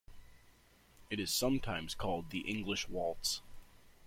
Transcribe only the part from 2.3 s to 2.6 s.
the